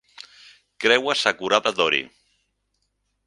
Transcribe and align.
Creua 0.85 1.15
Sakurada 1.23 1.73
Dori. 1.81 2.01